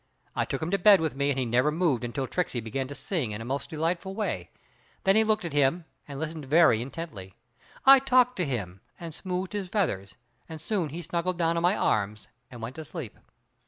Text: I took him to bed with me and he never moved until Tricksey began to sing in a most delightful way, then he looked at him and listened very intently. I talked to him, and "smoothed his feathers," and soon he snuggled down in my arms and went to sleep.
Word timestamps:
I 0.35 0.45
took 0.45 0.63
him 0.63 0.71
to 0.71 0.79
bed 0.79 0.99
with 0.99 1.13
me 1.13 1.29
and 1.29 1.37
he 1.37 1.45
never 1.45 1.69
moved 1.71 2.03
until 2.03 2.25
Tricksey 2.25 2.59
began 2.59 2.87
to 2.87 2.95
sing 2.95 3.33
in 3.33 3.39
a 3.39 3.45
most 3.45 3.69
delightful 3.69 4.15
way, 4.15 4.49
then 5.03 5.15
he 5.15 5.23
looked 5.23 5.45
at 5.45 5.53
him 5.53 5.85
and 6.07 6.19
listened 6.19 6.45
very 6.45 6.81
intently. 6.81 7.35
I 7.85 7.99
talked 7.99 8.35
to 8.37 8.45
him, 8.47 8.81
and 8.99 9.13
"smoothed 9.13 9.53
his 9.53 9.69
feathers," 9.69 10.15
and 10.49 10.59
soon 10.59 10.89
he 10.89 11.03
snuggled 11.03 11.37
down 11.37 11.55
in 11.55 11.61
my 11.61 11.77
arms 11.77 12.27
and 12.49 12.63
went 12.63 12.77
to 12.77 12.85
sleep. 12.85 13.15